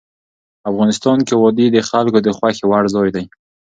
[0.69, 3.25] افغانستان کې وادي د خلکو د خوښې وړ ځای دی.